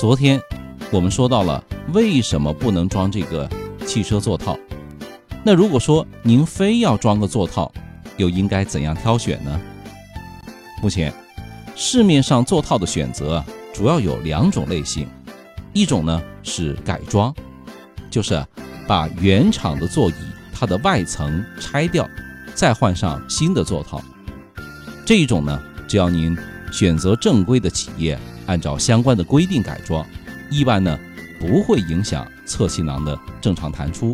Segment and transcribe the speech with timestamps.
[0.00, 0.40] 昨天
[0.90, 1.62] 我们说到了
[1.92, 3.46] 为什么不能装这个
[3.84, 4.58] 汽车座套，
[5.44, 7.70] 那如果说您非要装个座套，
[8.16, 9.60] 又应该怎样挑选呢？
[10.82, 11.12] 目前
[11.76, 13.44] 市面上座套的选择
[13.74, 15.06] 主要有两种类型，
[15.74, 17.34] 一种呢是改装，
[18.08, 18.42] 就是
[18.88, 20.14] 把原厂的座椅
[20.50, 22.08] 它的外层拆掉，
[22.54, 24.00] 再换上新的座套。
[25.04, 26.34] 这一种呢，只要您
[26.72, 28.18] 选择正规的企业。
[28.50, 30.04] 按照相关的规定改装，
[30.50, 30.98] 一般呢
[31.38, 34.12] 不会影响侧气囊的正常弹出。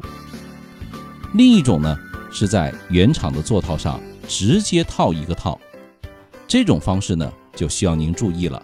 [1.33, 1.97] 另一种呢
[2.31, 5.59] 是在原厂的座套上直接套一个套，
[6.47, 8.63] 这种方式呢就需要您注意了，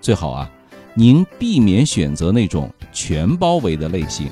[0.00, 0.50] 最好啊
[0.94, 4.28] 您避免选择那种全包围的类型，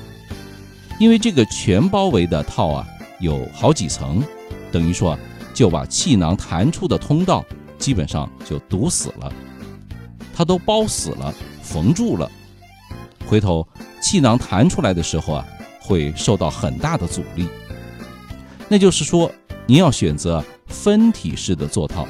[0.99, 2.85] 因为这个全包围的套啊
[3.21, 4.21] 有好几层，
[4.69, 5.17] 等于说
[5.53, 7.41] 就把气囊弹出的通道
[7.79, 9.31] 基本上就堵死了。
[10.35, 12.29] 它都包死了，缝住了，
[13.27, 13.65] 回头
[14.01, 15.45] 气囊弹出来的时候啊，
[15.79, 17.47] 会受到很大的阻力。
[18.67, 19.31] 那就是说，
[19.67, 22.07] 您要选择分体式的座套。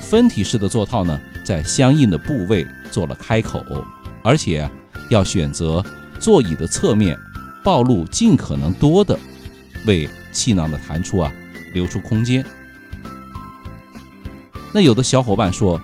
[0.00, 3.62] 分体式的座套呢，在相应的部位做了开口，
[4.24, 4.68] 而且
[5.08, 5.84] 要选择
[6.18, 7.16] 座椅的侧面
[7.62, 9.16] 暴露尽可能多的，
[9.86, 11.32] 为气囊的弹出啊
[11.72, 12.44] 留出空间。
[14.74, 15.80] 那有的小伙伴说，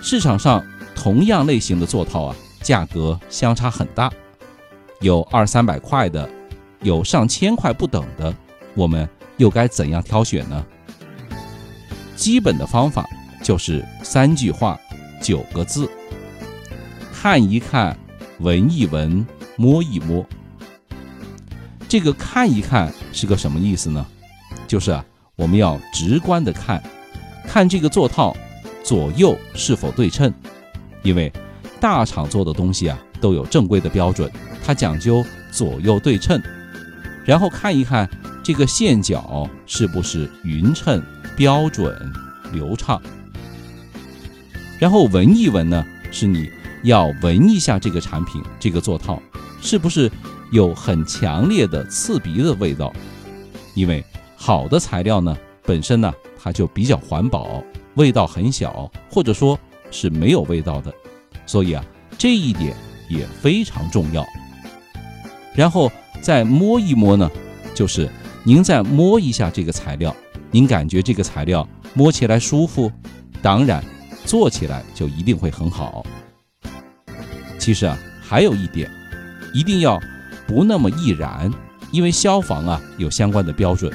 [0.00, 0.64] 市场上。
[0.94, 4.10] 同样类型的座套啊，价格相差很大，
[5.00, 6.28] 有二三百块的，
[6.82, 8.34] 有上千块不等的，
[8.74, 10.64] 我们又该怎样挑选呢？
[12.16, 13.04] 基本的方法
[13.42, 14.78] 就是三句话，
[15.20, 15.90] 九个字：
[17.12, 17.98] 看一看，
[18.38, 20.24] 闻一闻，摸一摸。
[21.88, 24.06] 这个看一看是个什么意思呢？
[24.66, 25.04] 就是啊，
[25.36, 26.82] 我们要直观的看，
[27.46, 28.34] 看这个座套
[28.82, 30.32] 左右是否对称。
[31.04, 31.32] 因为
[31.78, 34.28] 大厂做的东西啊都有正规的标准，
[34.64, 36.42] 它讲究左右对称，
[37.26, 38.08] 然后看一看
[38.42, 41.02] 这个线脚是不是匀称、
[41.36, 41.94] 标准、
[42.52, 43.00] 流畅，
[44.78, 46.50] 然后闻一闻呢，是你
[46.82, 49.22] 要闻一下这个产品这个座套
[49.60, 50.10] 是不是
[50.52, 52.90] 有很强烈的刺鼻的味道，
[53.74, 54.02] 因为
[54.36, 56.10] 好的材料呢本身呢
[56.42, 57.62] 它就比较环保，
[57.96, 59.58] 味道很小，或者说。
[59.94, 60.92] 是没有味道的，
[61.46, 61.84] 所以啊，
[62.18, 62.74] 这一点
[63.08, 64.26] 也非常重要。
[65.54, 65.90] 然后
[66.20, 67.30] 再摸一摸呢，
[67.76, 68.10] 就是
[68.42, 70.14] 您再摸一下这个材料，
[70.50, 72.90] 您感觉这个材料摸起来舒服，
[73.40, 73.82] 当然
[74.24, 76.04] 做起来就一定会很好。
[77.56, 78.90] 其实啊，还有一点，
[79.54, 80.00] 一定要
[80.44, 81.48] 不那么易燃，
[81.92, 83.92] 因为消防啊有相关的标准，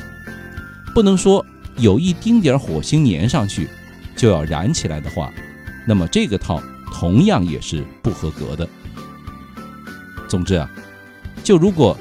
[0.96, 1.46] 不能说
[1.78, 3.68] 有一丁点火星粘上去
[4.16, 5.30] 就要燃起来的话。
[5.86, 6.62] 那么这个套
[6.94, 8.68] 同样也是不合格的。
[10.28, 10.70] 总之啊，
[11.44, 11.98] 就如果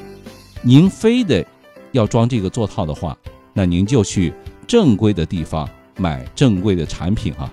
[0.62, 1.46] 您非得
[1.92, 3.16] 要装这个座套的话，
[3.54, 4.32] 那您就去
[4.66, 7.52] 正规的地方买正规的产品啊。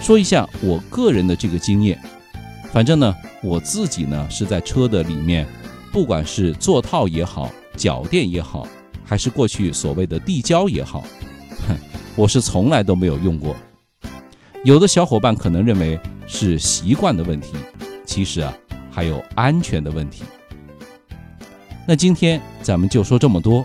[0.00, 2.00] 说一下我个人的这个经验，
[2.72, 5.46] 反正呢，我自己呢是在车的里面，
[5.92, 8.66] 不管是座套也好，脚垫也好，
[9.04, 11.04] 还是过去所谓的地胶也好，
[11.66, 11.76] 哼，
[12.14, 13.54] 我是从来都没有用过。
[14.66, 15.96] 有的小伙伴可能认为
[16.26, 17.52] 是习惯的问题，
[18.04, 18.52] 其实啊
[18.90, 20.24] 还有安全的问题。
[21.86, 23.64] 那今天咱们就说这么多，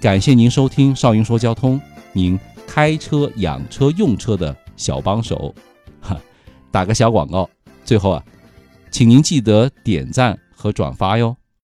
[0.00, 1.80] 感谢您收听少云说交通，
[2.12, 2.36] 您
[2.66, 5.54] 开车养车用车的小帮手。
[6.00, 6.20] 哈，
[6.72, 7.48] 打个小广告，
[7.84, 8.24] 最后啊，
[8.90, 11.36] 请您记得点赞和转发哟。